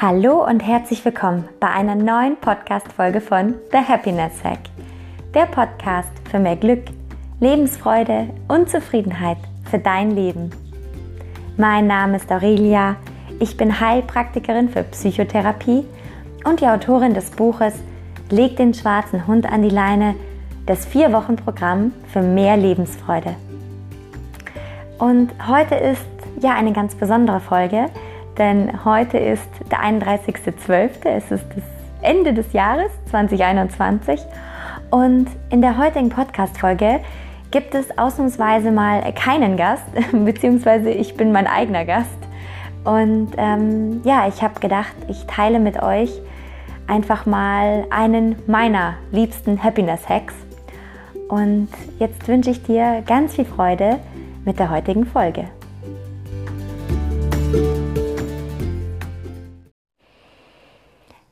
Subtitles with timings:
[0.00, 4.60] Hallo und herzlich willkommen bei einer neuen Podcast-Folge von The Happiness Hack.
[5.34, 6.84] Der Podcast für mehr Glück,
[7.40, 9.38] Lebensfreude und Zufriedenheit
[9.68, 10.50] für dein Leben.
[11.56, 12.94] Mein Name ist Aurelia,
[13.40, 15.84] ich bin Heilpraktikerin für Psychotherapie
[16.44, 17.74] und die Autorin des Buches
[18.30, 20.14] Leg den schwarzen Hund an die Leine,
[20.66, 23.34] das Vier-Wochen-Programm für mehr Lebensfreude.
[25.00, 26.06] Und heute ist
[26.40, 27.86] ja eine ganz besondere Folge,
[28.38, 31.64] denn heute ist der 31.12., es ist das
[32.02, 34.20] Ende des Jahres 2021
[34.90, 37.00] und in der heutigen Podcast-Folge
[37.50, 42.18] gibt es ausnahmsweise mal keinen Gast, beziehungsweise ich bin mein eigener Gast.
[42.84, 46.10] Und ähm, ja, ich habe gedacht, ich teile mit euch
[46.86, 50.34] einfach mal einen meiner liebsten Happiness-Hacks.
[51.28, 53.98] Und jetzt wünsche ich dir ganz viel Freude
[54.44, 55.48] mit der heutigen Folge.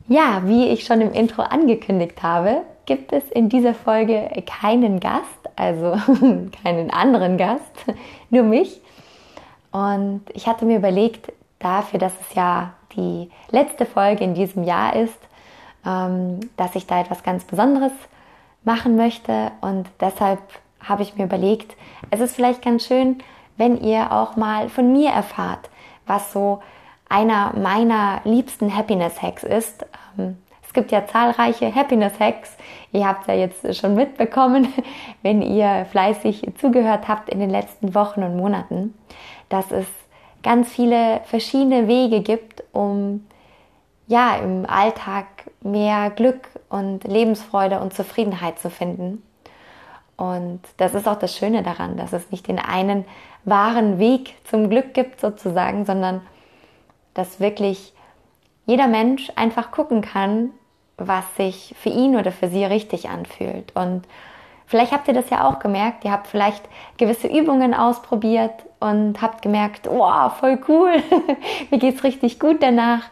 [0.08, 5.24] Ja, wie ich schon im Intro angekündigt habe, gibt es in dieser Folge keinen Gast,
[5.56, 5.96] also
[6.62, 7.72] keinen anderen Gast,
[8.30, 8.80] nur mich.
[9.72, 14.94] Und ich hatte mir überlegt, dafür, dass es ja die letzte Folge in diesem Jahr
[14.94, 15.18] ist,
[15.84, 17.92] ähm, dass ich da etwas ganz Besonderes
[18.64, 19.50] machen möchte.
[19.60, 20.40] Und deshalb
[20.80, 21.76] habe ich mir überlegt,
[22.10, 23.18] es ist vielleicht ganz schön,
[23.56, 25.70] wenn ihr auch mal von mir erfahrt,
[26.06, 26.60] was so
[27.08, 29.86] einer meiner liebsten Happiness Hacks ist.
[30.18, 32.56] Ähm, es gibt ja zahlreiche Happiness Hacks.
[32.92, 34.72] Ihr habt ja jetzt schon mitbekommen,
[35.22, 38.94] wenn ihr fleißig zugehört habt in den letzten Wochen und Monaten,
[39.48, 39.86] dass es
[40.42, 43.26] ganz viele verschiedene Wege gibt, um
[44.06, 45.26] ja im Alltag
[45.62, 49.22] mehr Glück und Lebensfreude und Zufriedenheit zu finden.
[50.16, 53.04] Und das ist auch das Schöne daran, dass es nicht den einen
[53.44, 56.22] wahren Weg zum Glück gibt sozusagen, sondern
[57.18, 57.92] dass wirklich
[58.66, 60.50] jeder Mensch einfach gucken kann,
[60.96, 63.74] was sich für ihn oder für sie richtig anfühlt.
[63.76, 64.02] Und
[64.66, 66.04] vielleicht habt ihr das ja auch gemerkt.
[66.04, 66.64] Ihr habt vielleicht
[66.96, 71.02] gewisse Übungen ausprobiert und habt gemerkt, wow, voll cool,
[71.70, 73.04] mir geht's richtig gut danach.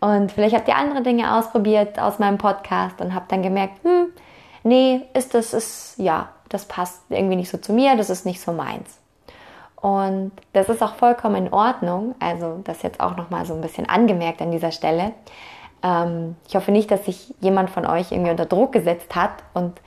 [0.00, 4.06] Und vielleicht habt ihr andere Dinge ausprobiert aus meinem Podcast und habt dann gemerkt, hm,
[4.62, 8.40] nee, ist das, ist, ja, das passt irgendwie nicht so zu mir, das ist nicht
[8.40, 8.99] so meins.
[9.80, 12.14] Und das ist auch vollkommen in Ordnung.
[12.20, 15.12] Also das jetzt auch nochmal so ein bisschen angemerkt an dieser Stelle.
[15.82, 19.80] Ähm, ich hoffe nicht, dass sich jemand von euch irgendwie unter Druck gesetzt hat und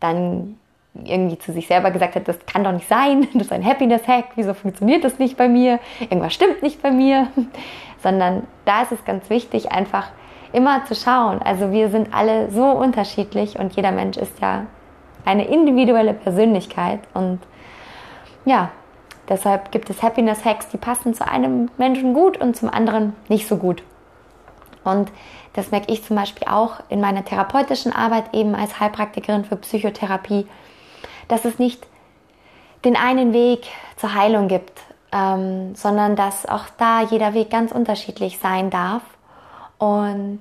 [0.00, 0.58] dann
[1.04, 4.32] irgendwie zu sich selber gesagt hat, das kann doch nicht sein, das ist ein Happiness-Hack,
[4.34, 7.28] wieso funktioniert das nicht bei mir, irgendwas stimmt nicht bei mir,
[8.02, 10.10] sondern da ist es ganz wichtig, einfach
[10.52, 11.40] immer zu schauen.
[11.42, 14.66] Also wir sind alle so unterschiedlich und jeder Mensch ist ja
[15.24, 17.40] eine individuelle Persönlichkeit und
[18.44, 18.70] ja,
[19.28, 23.56] Deshalb gibt es Happiness-Hacks, die passen zu einem Menschen gut und zum anderen nicht so
[23.56, 23.82] gut.
[24.84, 25.12] Und
[25.52, 30.46] das merke ich zum Beispiel auch in meiner therapeutischen Arbeit eben als Heilpraktikerin für Psychotherapie,
[31.28, 31.86] dass es nicht
[32.84, 34.80] den einen Weg zur Heilung gibt,
[35.12, 39.02] ähm, sondern dass auch da jeder Weg ganz unterschiedlich sein darf.
[39.78, 40.40] Und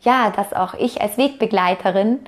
[0.00, 2.20] ja, dass auch ich als Wegbegleiterin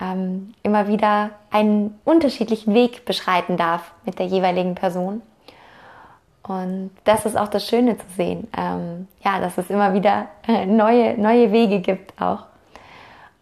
[0.00, 5.22] ähm, immer wieder einen unterschiedlichen Weg beschreiten darf mit der jeweiligen Person.
[6.52, 10.26] Und das ist auch das Schöne zu sehen, ähm, ja, dass es immer wieder
[10.66, 12.44] neue, neue Wege gibt auch.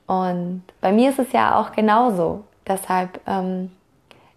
[0.07, 2.45] Und bei mir ist es ja auch genauso.
[2.69, 3.73] Deshalb ähm,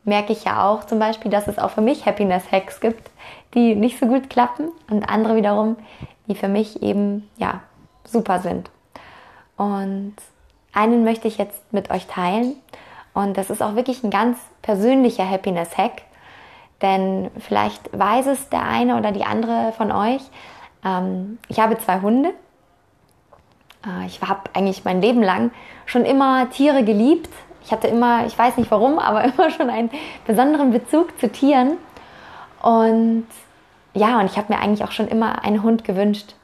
[0.04, 3.12] merke ich ja auch zum Beispiel, dass es auch für mich Happiness-Hacks gibt,
[3.54, 5.78] die nicht so gut klappen und andere wiederum,
[6.28, 7.62] die für mich eben ja
[8.06, 8.72] super sind.
[9.56, 10.16] Und
[10.74, 12.56] einen möchte ich jetzt mit euch teilen.
[13.14, 16.02] Und das ist auch wirklich ein ganz persönlicher Happiness-Hack
[16.82, 20.22] denn vielleicht weiß es der eine oder die andere von euch.
[20.84, 22.34] Ähm, ich habe zwei Hunde.
[23.86, 25.52] Äh, ich habe eigentlich mein Leben lang
[25.86, 27.30] schon immer Tiere geliebt.
[27.64, 29.90] Ich hatte immer, ich weiß nicht warum, aber immer schon einen
[30.26, 31.78] besonderen Bezug zu Tieren.
[32.62, 33.28] Und
[33.94, 36.36] ja, und ich habe mir eigentlich auch schon immer einen Hund gewünscht.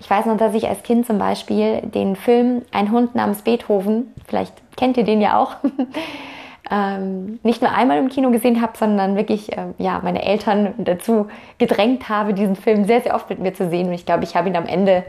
[0.00, 4.12] Ich weiß noch, dass ich als Kind zum Beispiel den Film Ein Hund namens Beethoven,
[4.26, 5.56] vielleicht kennt ihr den ja auch,
[6.70, 11.28] ähm, nicht nur einmal im Kino gesehen habe, sondern wirklich äh, ja, meine Eltern dazu
[11.58, 13.88] gedrängt habe, diesen Film sehr, sehr oft mit mir zu sehen.
[13.88, 15.04] Und ich glaube, ich habe ihn am Ende,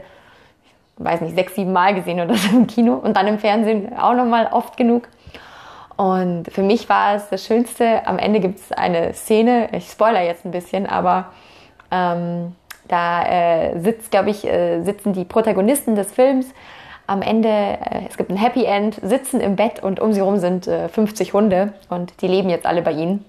[0.96, 4.14] weiß nicht, sechs, sieben Mal gesehen oder so im Kino und dann im Fernsehen auch
[4.14, 5.08] nochmal oft genug.
[5.96, 8.06] Und für mich war es das Schönste.
[8.06, 11.26] Am Ende gibt es eine Szene, ich spoiler jetzt ein bisschen, aber
[11.90, 12.56] ähm,
[12.88, 16.46] da äh, sitzt, glaube ich, äh, sitzen die Protagonisten des Films
[17.10, 20.38] am Ende, äh, es gibt ein Happy End, sitzen im Bett und um sie herum
[20.38, 23.24] sind äh, 50 Hunde und die leben jetzt alle bei ihnen.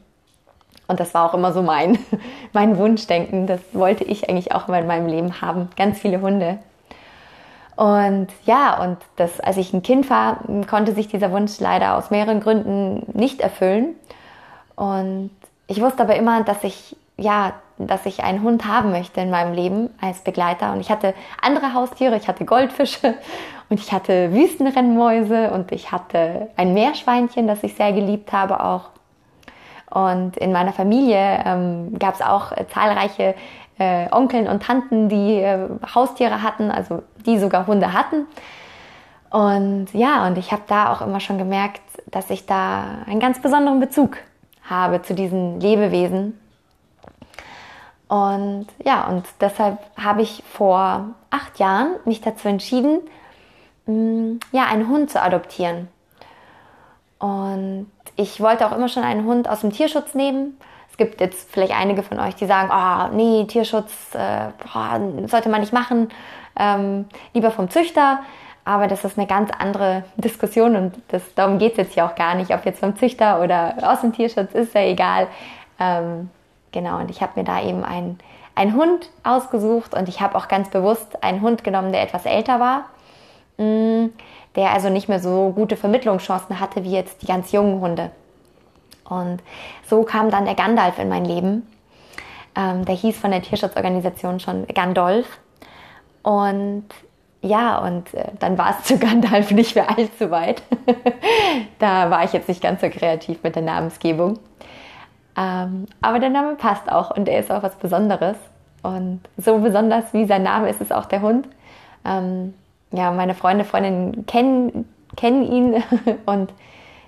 [0.87, 1.97] Und das war auch immer so mein,
[2.53, 3.47] mein Wunschdenken.
[3.47, 5.69] Das wollte ich eigentlich auch mal in meinem Leben haben.
[5.75, 6.59] Ganz viele Hunde.
[7.75, 12.11] Und ja, und das, als ich ein Kind war, konnte sich dieser Wunsch leider aus
[12.11, 13.95] mehreren Gründen nicht erfüllen.
[14.75, 15.31] Und
[15.65, 19.53] ich wusste aber immer, dass ich ja, dass ich einen Hund haben möchte in meinem
[19.53, 20.73] Leben als Begleiter.
[20.73, 23.15] Und ich hatte andere Haustiere, ich hatte Goldfische
[23.71, 28.89] und ich hatte Wüstenrennmäuse und ich hatte ein Meerschweinchen, das ich sehr geliebt habe auch.
[29.89, 33.33] Und in meiner Familie ähm, gab es auch äh, zahlreiche
[33.79, 38.27] äh, Onkeln und Tanten, die äh, Haustiere hatten, also die sogar Hunde hatten.
[39.29, 43.41] Und ja, und ich habe da auch immer schon gemerkt, dass ich da einen ganz
[43.41, 44.17] besonderen Bezug
[44.69, 46.37] habe zu diesen Lebewesen
[48.11, 52.99] und ja, und deshalb habe ich vor acht Jahren mich dazu entschieden,
[53.87, 55.87] ja, einen Hund zu adoptieren.
[57.19, 60.57] Und ich wollte auch immer schon einen Hund aus dem Tierschutz nehmen.
[60.89, 65.49] Es gibt jetzt vielleicht einige von euch, die sagen, oh, nee, Tierschutz äh, boah, sollte
[65.49, 66.09] man nicht machen,
[66.57, 68.19] ähm, lieber vom Züchter.
[68.65, 72.15] Aber das ist eine ganz andere Diskussion und das, darum geht es jetzt hier auch
[72.15, 75.27] gar nicht, ob jetzt vom Züchter oder aus dem Tierschutz, ist ja egal.
[75.79, 76.29] Ähm,
[76.71, 78.17] Genau, und ich habe mir da eben einen,
[78.55, 82.59] einen Hund ausgesucht und ich habe auch ganz bewusst einen Hund genommen, der etwas älter
[82.59, 83.00] war, mm,
[83.57, 88.11] der also nicht mehr so gute Vermittlungschancen hatte wie jetzt die ganz jungen Hunde.
[89.07, 89.41] Und
[89.87, 91.67] so kam dann der Gandalf in mein Leben.
[92.55, 95.27] Ähm, der hieß von der Tierschutzorganisation schon Gandolf.
[96.23, 96.85] Und
[97.41, 100.61] ja, und äh, dann war es zu Gandalf nicht mehr allzu weit.
[101.79, 104.39] da war ich jetzt nicht ganz so kreativ mit der Namensgebung.
[105.37, 108.37] Ähm, aber der Name passt auch und er ist auch was Besonderes.
[108.83, 111.47] Und so besonders wie sein Name ist es auch der Hund.
[112.05, 112.53] Ähm,
[112.91, 115.83] ja, meine Freunde, Freundinnen kennen, kennen ihn
[116.25, 116.53] und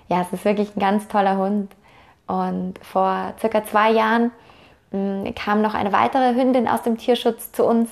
[0.08, 1.72] ja, es ist wirklich ein ganz toller Hund.
[2.26, 4.30] Und vor circa zwei Jahren
[4.92, 7.90] mh, hm, kam noch eine weitere Hündin aus dem Tierschutz zu uns,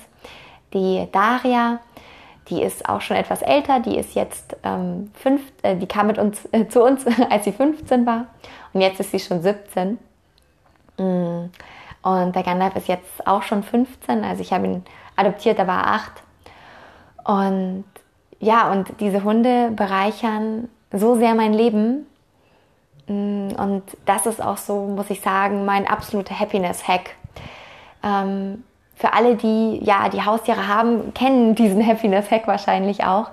[0.72, 1.80] die Daria.
[2.48, 6.18] Die ist auch schon etwas älter, die ist jetzt ähm, fünf, äh, die kam mit
[6.18, 8.26] uns äh, zu uns, als sie 15 war
[8.72, 9.98] und jetzt ist sie schon 17.
[10.98, 11.50] Mm.
[12.04, 14.84] Und der Gandalf ist jetzt auch schon 15, also ich habe ihn
[15.14, 16.12] adoptiert, da war er 8.
[17.24, 17.84] Und
[18.40, 22.06] ja, und diese Hunde bereichern so sehr mein Leben.
[23.06, 27.10] Mm, und das ist auch so, muss ich sagen, mein absoluter Happiness-Hack.
[28.02, 28.64] Ähm,
[28.96, 33.30] für alle, die ja die Haustiere haben, kennen diesen Happiness-Hack wahrscheinlich auch.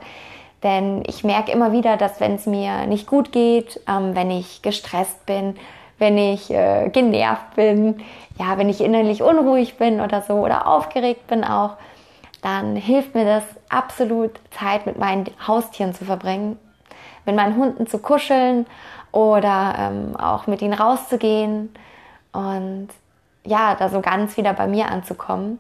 [0.63, 4.61] Denn ich merke immer wieder, dass wenn es mir nicht gut geht, ähm, wenn ich
[4.61, 5.55] gestresst bin,
[5.99, 8.01] wenn ich äh, genervt bin,
[8.37, 11.77] ja, wenn ich innerlich unruhig bin oder so oder aufgeregt bin auch,
[12.41, 16.57] dann hilft mir das absolut, Zeit mit meinen Haustieren zu verbringen,
[17.25, 18.65] mit meinen Hunden zu kuscheln
[19.11, 21.73] oder ähm, auch mit ihnen rauszugehen
[22.31, 22.89] und
[23.45, 25.59] ja, da so ganz wieder bei mir anzukommen.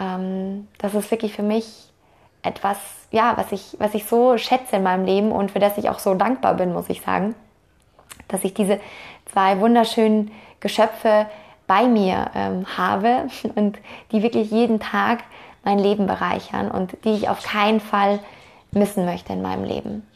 [0.00, 1.90] Ähm, das ist wirklich für mich
[2.42, 2.78] etwas,
[3.10, 5.98] ja, was ich, was ich so schätze in meinem Leben und für das ich auch
[5.98, 7.34] so dankbar bin, muss ich sagen
[8.28, 8.80] dass ich diese
[9.32, 10.30] zwei wunderschönen
[10.60, 11.26] Geschöpfe
[11.66, 13.78] bei mir ähm, habe und
[14.12, 15.24] die wirklich jeden Tag
[15.66, 18.20] mein Leben bereichern und die ich auf keinen Fall
[18.70, 20.06] missen möchte in meinem Leben.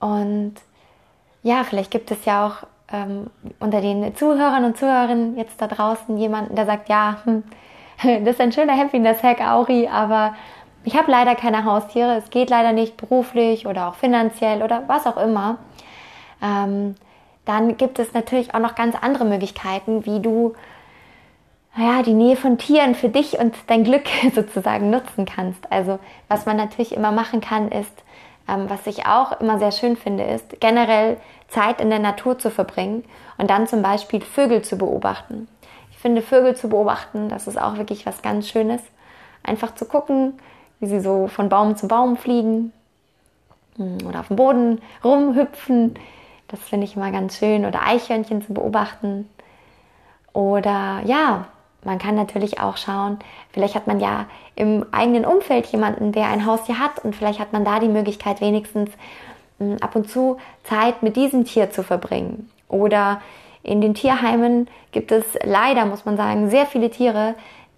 [0.00, 0.54] Und
[1.42, 3.28] ja, vielleicht gibt es ja auch ähm,
[3.60, 7.42] unter den Zuhörern und Zuhörerinnen jetzt da draußen jemanden, der sagt, ja, hm,
[8.24, 10.34] das ist ein schöner Happiness-Hack, Auri, aber
[10.84, 15.06] ich habe leider keine Haustiere, es geht leider nicht beruflich oder auch finanziell oder was
[15.06, 15.58] auch immer
[16.42, 16.94] ähm,
[17.44, 20.54] dann gibt es natürlich auch noch ganz andere Möglichkeiten, wie du
[21.78, 24.04] ja, die Nähe von Tieren für dich und dein Glück
[24.34, 25.70] sozusagen nutzen kannst.
[25.70, 27.92] Also was man natürlich immer machen kann, ist,
[28.48, 31.18] ähm, was ich auch immer sehr schön finde, ist generell
[31.48, 33.04] Zeit in der Natur zu verbringen
[33.36, 35.48] und dann zum Beispiel Vögel zu beobachten.
[35.90, 38.80] Ich finde Vögel zu beobachten, das ist auch wirklich was ganz Schönes.
[39.42, 40.34] Einfach zu gucken,
[40.80, 42.72] wie sie so von Baum zu Baum fliegen
[43.76, 45.94] hm, oder auf dem Boden rumhüpfen,
[46.48, 47.66] das finde ich immer ganz schön.
[47.66, 49.28] Oder Eichhörnchen zu beobachten.
[50.32, 51.46] Oder ja,
[51.84, 53.18] man kann natürlich auch schauen,
[53.52, 57.52] vielleicht hat man ja im eigenen Umfeld jemanden, der ein Haustier hat und vielleicht hat
[57.52, 58.90] man da die Möglichkeit, wenigstens
[59.58, 62.50] hm, ab und zu Zeit mit diesem Tier zu verbringen.
[62.68, 63.20] Oder
[63.62, 67.34] in den Tierheimen gibt es leider, muss man sagen, sehr viele Tiere,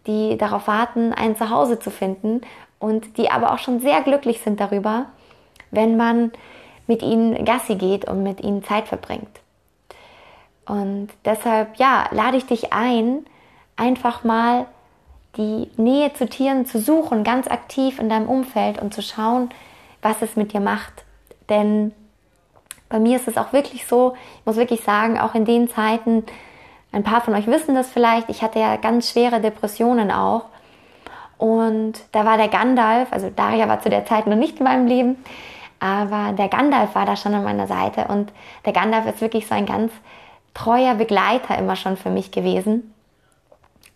[0.06, 2.40] die darauf warten, ein Zuhause zu finden
[2.78, 5.06] und die aber auch schon sehr glücklich sind darüber,
[5.70, 6.32] wenn man
[6.86, 9.28] mit ihnen Gassi geht und mit ihnen Zeit verbringt.
[10.66, 13.24] Und deshalb, ja, lade ich dich ein,
[13.80, 14.66] einfach mal
[15.36, 19.50] die Nähe zu Tieren zu suchen, ganz aktiv in deinem Umfeld und zu schauen,
[20.02, 21.04] was es mit dir macht.
[21.48, 21.92] Denn
[22.88, 26.24] bei mir ist es auch wirklich so, ich muss wirklich sagen, auch in den Zeiten,
[26.92, 30.46] ein paar von euch wissen das vielleicht, ich hatte ja ganz schwere Depressionen auch.
[31.38, 34.86] Und da war der Gandalf, also Daria war zu der Zeit noch nicht in meinem
[34.86, 35.24] Leben,
[35.78, 38.06] aber der Gandalf war da schon an meiner Seite.
[38.08, 38.32] Und
[38.66, 39.92] der Gandalf ist wirklich so ein ganz
[40.52, 42.92] treuer Begleiter immer schon für mich gewesen.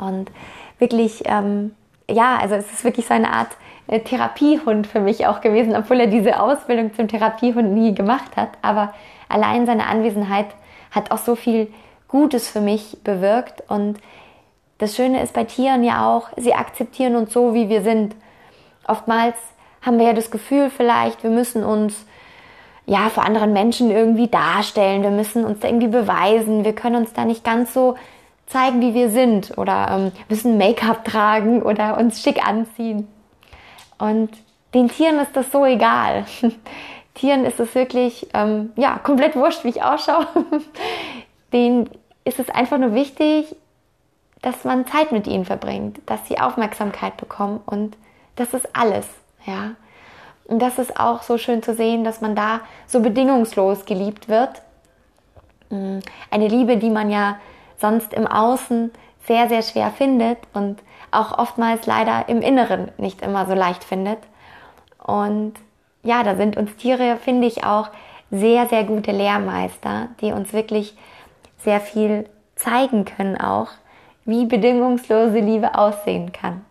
[0.04, 0.30] Und
[0.78, 1.74] wirklich, ähm,
[2.10, 3.50] ja, also es ist wirklich so eine Art
[3.86, 8.50] äh, Therapiehund für mich auch gewesen, obwohl er diese Ausbildung zum Therapiehund nie gemacht hat.
[8.62, 8.94] Aber
[9.28, 10.46] allein seine Anwesenheit
[10.90, 11.68] hat auch so viel
[12.08, 13.62] Gutes für mich bewirkt.
[13.68, 13.98] Und
[14.78, 18.14] das Schöne ist bei Tieren ja auch, sie akzeptieren uns so, wie wir sind.
[18.86, 19.36] Oftmals
[19.82, 22.06] haben wir ja das Gefühl vielleicht, wir müssen uns
[22.86, 27.24] ja vor anderen Menschen irgendwie darstellen, wir müssen uns irgendwie beweisen, wir können uns da
[27.24, 27.96] nicht ganz so
[28.46, 33.08] zeigen, wie wir sind oder ähm, müssen Make-up tragen oder uns schick anziehen.
[33.98, 34.30] Und
[34.74, 36.24] den Tieren ist das so egal.
[37.14, 40.26] Tieren ist es wirklich ähm, ja komplett wurscht, wie ich ausschaue.
[41.52, 41.88] Denen
[42.24, 43.54] ist es einfach nur wichtig,
[44.42, 47.96] dass man Zeit mit ihnen verbringt, dass sie Aufmerksamkeit bekommen und
[48.36, 49.06] das ist alles,
[49.46, 49.76] ja.
[50.46, 54.60] Und das ist auch so schön zu sehen, dass man da so bedingungslos geliebt wird.
[55.70, 57.38] Mm, eine Liebe, die man ja
[57.78, 58.90] sonst im Außen
[59.26, 64.18] sehr, sehr schwer findet und auch oftmals leider im Inneren nicht immer so leicht findet.
[65.02, 65.54] Und
[66.02, 67.88] ja, da sind uns Tiere, finde ich, auch
[68.30, 70.96] sehr, sehr gute Lehrmeister, die uns wirklich
[71.58, 73.68] sehr viel zeigen können auch,
[74.24, 76.64] wie bedingungslose Liebe aussehen kann.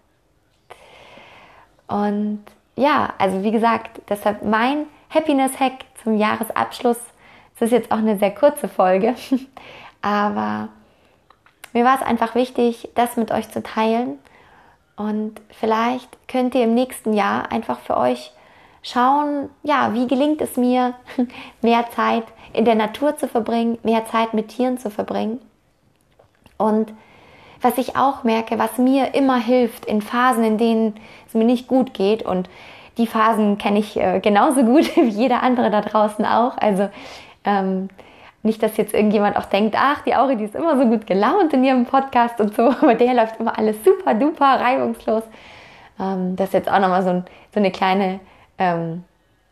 [1.88, 2.44] Und
[2.76, 7.00] ja, also wie gesagt, deshalb mein Happiness-Hack zum Jahresabschluss.
[7.56, 9.16] Es ist jetzt auch eine sehr kurze Folge,
[10.02, 10.70] aber
[11.74, 14.20] mir war es einfach wichtig, das mit euch zu teilen.
[14.96, 18.32] Und vielleicht könnt ihr im nächsten Jahr einfach für euch
[18.84, 20.94] schauen, ja, wie gelingt es mir,
[21.62, 25.40] mehr Zeit in der Natur zu verbringen, mehr Zeit mit Tieren zu verbringen.
[26.58, 26.94] Und
[27.62, 30.96] was ich auch merke, was mir immer hilft in Phasen, in denen
[31.28, 32.50] es mir nicht gut geht und
[32.98, 36.58] die Phasen kenne ich äh, genauso gut wie jeder andere da draußen auch.
[36.58, 36.90] Also
[37.44, 37.90] ähm,
[38.44, 41.54] nicht, dass jetzt irgendjemand auch denkt, ach, die Auri, die ist immer so gut gelaunt
[41.54, 45.24] in ihrem Podcast und so, aber der läuft immer alles super duper reibungslos.
[46.00, 48.20] Ähm, das ist jetzt auch nochmal so, ein, so eine kleine
[48.58, 49.04] ähm,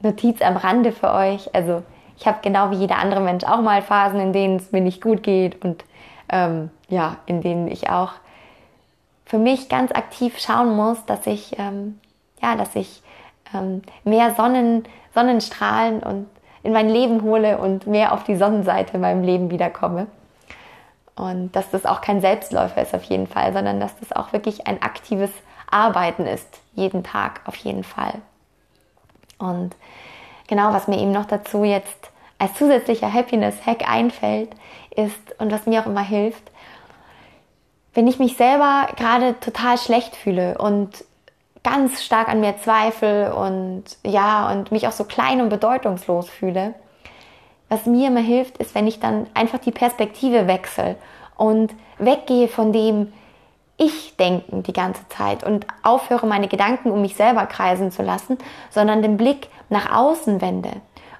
[0.01, 1.53] Notiz am Rande für euch.
[1.55, 1.83] Also
[2.17, 5.01] ich habe genau wie jeder andere Mensch auch mal Phasen, in denen es mir nicht
[5.01, 5.85] gut geht und
[6.29, 8.11] ähm, ja, in denen ich auch
[9.25, 11.99] für mich ganz aktiv schauen muss, dass ich ähm,
[12.41, 13.01] ja, dass ich
[13.53, 14.83] ähm, mehr Sonnen,
[15.13, 16.27] Sonnenstrahlen und
[16.63, 20.07] in mein Leben hole und mehr auf die Sonnenseite in meinem Leben wiederkomme.
[21.15, 24.67] Und dass das auch kein Selbstläufer ist auf jeden Fall, sondern dass das auch wirklich
[24.67, 25.31] ein aktives
[25.69, 28.13] Arbeiten ist, jeden Tag auf jeden Fall.
[29.37, 29.75] Und
[30.47, 34.49] genau, was mir eben noch dazu jetzt als zusätzlicher Happiness-Hack einfällt,
[34.95, 36.43] ist und was mir auch immer hilft,
[37.93, 41.03] wenn ich mich selber gerade total schlecht fühle und
[41.63, 46.73] ganz stark an mir zweifle und ja, und mich auch so klein und bedeutungslos fühle.
[47.69, 50.95] Was mir immer hilft, ist, wenn ich dann einfach die Perspektive wechsle
[51.37, 53.13] und weggehe von dem
[53.77, 58.37] Ich-Denken die ganze Zeit und aufhöre, meine Gedanken um mich selber kreisen zu lassen,
[58.69, 60.71] sondern den Blick nach außen wende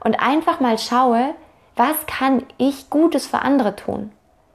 [0.03, 1.33] und einfach mal schaue,
[1.75, 4.12] was kann ich Gutes für andere tun?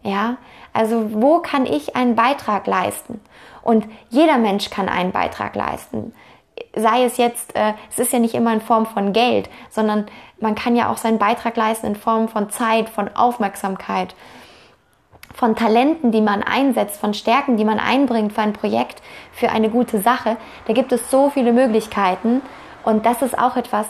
[0.07, 0.37] Ja,
[0.73, 3.21] also wo kann ich einen Beitrag leisten?
[3.61, 6.15] Und jeder Mensch kann einen Beitrag leisten.
[6.77, 10.07] Sei es jetzt, äh, es ist ja nicht immer in Form von Geld, sondern
[10.41, 14.15] man kann ja auch seinen Beitrag leisten in Form von Zeit, von Aufmerksamkeit,
[15.35, 19.71] von Talenten, die man einsetzt, von Stärken, die man einbringt für ein Projekt, für eine
[19.71, 20.37] gute Sache.
[20.69, 22.43] Da gibt es so viele Möglichkeiten
[22.85, 23.89] und das ist auch etwas,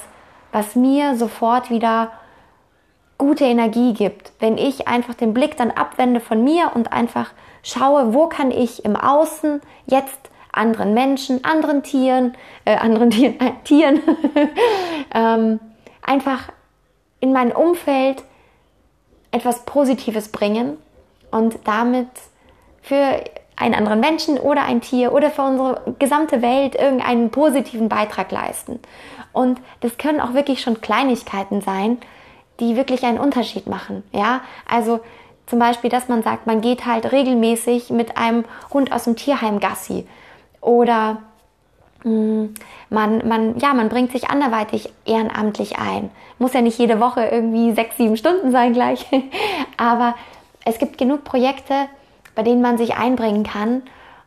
[0.51, 2.11] was mir sofort wieder
[3.19, 7.31] gute Energie gibt, wenn ich einfach den Blick dann abwende von mir und einfach
[7.63, 13.53] schaue, wo kann ich im Außen jetzt anderen Menschen, anderen Tieren, äh, anderen Tieren, äh,
[13.65, 14.01] Tieren
[15.15, 15.61] ähm,
[16.03, 16.49] einfach
[17.21, 18.23] in mein Umfeld
[19.31, 20.79] etwas Positives bringen
[21.31, 22.09] und damit
[22.83, 23.23] für
[23.57, 28.81] einen anderen Menschen oder ein Tier oder für unsere gesamte Welt irgendeinen positiven Beitrag leisten.
[29.33, 31.99] Und das können auch wirklich schon Kleinigkeiten sein,
[32.61, 34.03] die wirklich einen Unterschied machen.
[34.13, 35.01] Ja, also
[35.47, 39.61] zum Beispiel, dass man sagt, man geht halt regelmäßig mit einem Hund aus dem Tierheim
[39.61, 40.07] Gassi
[40.61, 41.19] oder
[42.03, 42.55] hm,
[42.91, 46.11] man, man, ja, man bringt sich anderweitig ehrenamtlich ein.
[46.39, 49.07] Muss ja nicht jede Woche irgendwie sechs, sieben Stunden sein gleich,
[49.77, 50.15] aber
[50.65, 51.75] es gibt genug Projekte,
[52.35, 53.83] bei denen man sich einbringen kann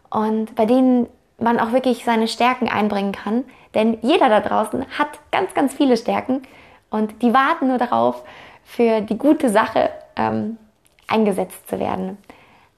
[0.09, 1.07] und bei denen
[1.37, 3.43] man auch wirklich seine Stärken einbringen kann.
[3.75, 6.41] Denn jeder da draußen hat ganz, ganz viele Stärken
[6.89, 8.23] und die warten nur darauf,
[8.63, 10.57] für die gute Sache ähm,
[11.07, 12.17] eingesetzt zu werden.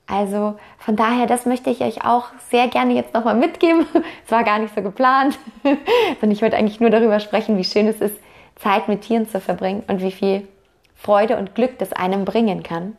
[0.08, 3.86] Also von daher, das möchte ich euch auch sehr gerne jetzt nochmal mitgeben.
[4.26, 7.88] Es war gar nicht so geplant, sondern ich wollte eigentlich nur darüber sprechen, wie schön
[7.88, 8.16] es ist,
[8.56, 10.48] Zeit mit Tieren zu verbringen und wie viel
[10.96, 12.96] Freude und Glück das einem bringen kann.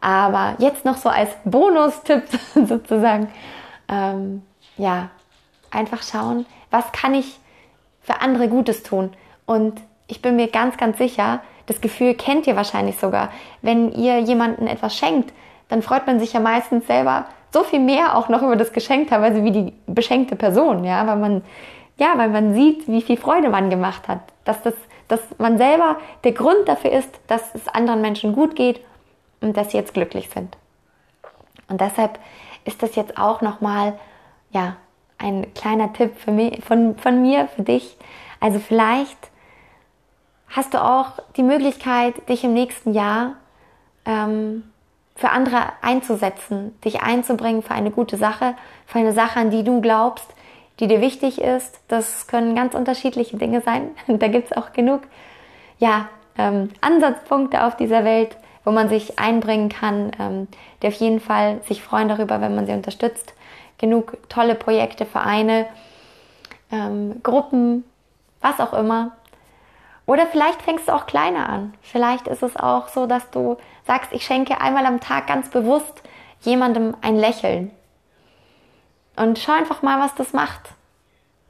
[0.00, 2.24] Aber jetzt noch so als Bonustipp
[2.54, 3.28] sozusagen,
[3.88, 4.42] ähm,
[4.76, 5.10] ja,
[5.70, 7.38] einfach schauen, was kann ich
[8.00, 9.12] für andere Gutes tun.
[9.44, 13.30] Und ich bin mir ganz, ganz sicher, das Gefühl kennt ihr wahrscheinlich sogar,
[13.62, 15.32] wenn ihr jemandem etwas schenkt,
[15.68, 19.08] dann freut man sich ja meistens selber so viel mehr auch noch über das Geschenk
[19.08, 21.42] teilweise wie die beschenkte Person, ja, weil man,
[21.96, 24.74] ja, weil man sieht, wie viel Freude man gemacht hat, dass das,
[25.08, 28.80] dass man selber der Grund dafür ist, dass es anderen Menschen gut geht
[29.40, 30.56] und dass sie jetzt glücklich sind.
[31.68, 32.18] Und deshalb
[32.64, 33.98] ist das jetzt auch nochmal,
[34.50, 34.76] ja,
[35.18, 37.96] ein kleiner Tipp für mich, von, von mir, für dich.
[38.40, 39.30] Also vielleicht
[40.50, 43.34] hast du auch die Möglichkeit, dich im nächsten Jahr
[44.04, 44.64] ähm,
[45.14, 48.54] für andere einzusetzen, dich einzubringen für eine gute Sache,
[48.86, 50.26] für eine Sache, an die du glaubst,
[50.80, 51.80] die dir wichtig ist.
[51.88, 53.90] Das können ganz unterschiedliche Dinge sein.
[54.06, 55.02] Da gibt es auch genug
[55.78, 60.48] ja, ähm, Ansatzpunkte auf dieser Welt, wo man sich einbringen kann, ähm,
[60.82, 63.34] die auf jeden Fall sich freuen darüber, wenn man sie unterstützt.
[63.78, 65.66] Genug tolle Projekte, Vereine,
[66.70, 67.84] ähm, Gruppen,
[68.40, 69.12] was auch immer.
[70.08, 71.74] Oder vielleicht fängst du auch kleiner an.
[71.82, 76.02] Vielleicht ist es auch so, dass du sagst, ich schenke einmal am Tag ganz bewusst
[76.40, 77.70] jemandem ein Lächeln.
[79.16, 80.70] Und schau einfach mal, was das macht.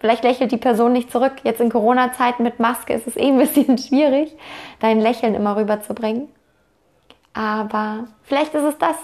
[0.00, 1.34] Vielleicht lächelt die Person nicht zurück.
[1.44, 4.36] Jetzt in Corona-Zeiten mit Maske ist es eh ein bisschen schwierig,
[4.80, 6.28] dein Lächeln immer rüberzubringen.
[7.34, 8.96] Aber vielleicht ist es das.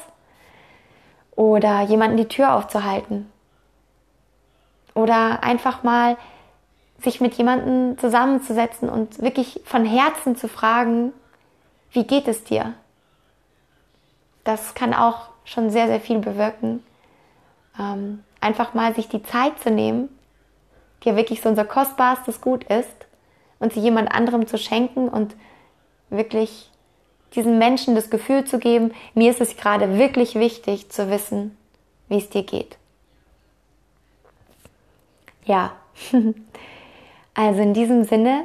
[1.37, 3.31] Oder jemanden die Tür aufzuhalten.
[4.95, 6.17] Oder einfach mal
[7.05, 11.13] sich mit jemandem zusammenzusetzen und wirklich von Herzen zu fragen,
[11.93, 12.75] wie geht es dir?
[14.43, 16.83] Das kann auch schon sehr, sehr viel bewirken.
[17.79, 20.09] Ähm, einfach mal sich die Zeit zu nehmen,
[21.03, 23.05] die ja wirklich so unser kostbarstes Gut ist,
[23.65, 25.35] und sie jemand anderem zu schenken und
[26.11, 26.71] wirklich
[27.35, 31.57] diesen Menschen das Gefühl zu geben, mir ist es gerade wirklich wichtig zu wissen,
[32.09, 32.77] wie es dir geht.
[35.47, 35.73] Ja,
[37.35, 38.45] Also in diesem Sinne,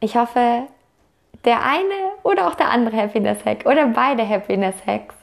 [0.00, 0.64] ich hoffe,
[1.44, 5.14] der eine oder auch der andere Happiness Hack oder beide Happiness Hacks,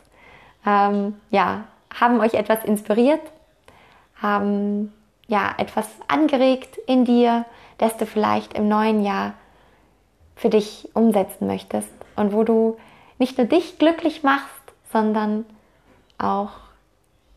[0.66, 1.66] ähm, ja,
[2.00, 3.22] haben euch etwas inspiriert,
[4.22, 4.94] haben
[5.28, 7.46] ja etwas angeregt in dir,
[7.78, 9.34] das du vielleicht im neuen Jahr
[10.36, 12.78] für dich umsetzen möchtest und wo du
[13.20, 14.48] nicht nur dich glücklich machst,
[14.92, 15.46] sondern
[16.18, 16.52] auch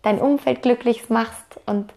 [0.02, 1.92] dein Umfeld glücklich machst und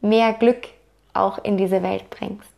[0.00, 0.68] mehr Glück
[1.14, 2.54] auch in diese Welt bringst.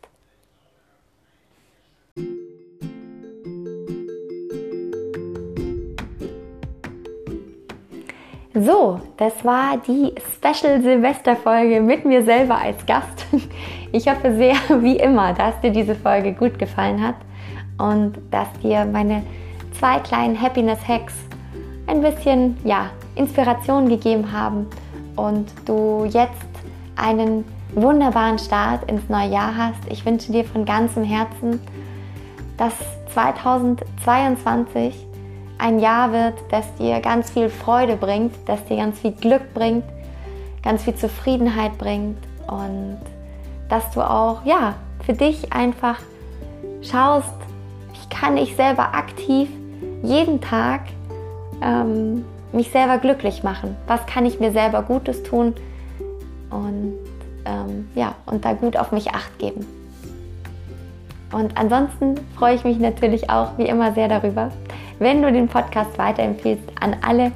[8.59, 13.25] So, das war die Special Silvesterfolge mit mir selber als Gast.
[13.93, 17.15] Ich hoffe sehr, wie immer, dass dir diese Folge gut gefallen hat
[17.77, 19.23] und dass dir meine
[19.79, 21.13] zwei kleinen Happiness Hacks
[21.87, 24.67] ein bisschen ja, Inspiration gegeben haben
[25.15, 26.49] und du jetzt
[26.97, 29.79] einen wunderbaren Start ins neue Jahr hast.
[29.89, 31.59] Ich wünsche dir von ganzem Herzen,
[32.57, 32.73] dass
[33.13, 35.05] 2022
[35.57, 39.83] ein Jahr wird, das dir ganz viel Freude bringt, das dir ganz viel Glück bringt,
[40.63, 42.99] ganz viel Zufriedenheit bringt und
[43.69, 44.75] dass du auch ja
[45.05, 45.99] für dich einfach
[46.81, 47.33] schaust,
[47.93, 49.49] wie kann ich selber aktiv
[50.03, 50.81] jeden Tag
[51.61, 53.75] ähm, mich selber glücklich machen?
[53.87, 55.53] Was kann ich mir selber Gutes tun?
[56.49, 56.93] Und
[57.47, 59.65] ähm, ja, und da gut auf mich acht geben.
[61.31, 64.51] Und ansonsten freue ich mich natürlich auch wie immer sehr darüber,
[64.99, 67.31] wenn du den Podcast weiterempfiehlst an alle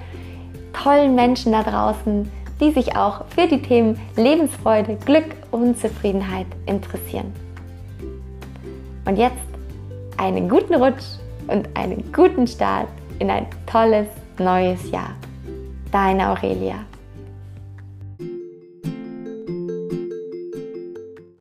[0.73, 7.33] tollen Menschen da draußen, die sich auch für die Themen Lebensfreude, Glück und Zufriedenheit interessieren.
[9.05, 9.35] Und jetzt
[10.17, 12.87] einen guten Rutsch und einen guten Start
[13.19, 15.15] in ein tolles neues Jahr.
[15.91, 16.75] Deine Aurelia.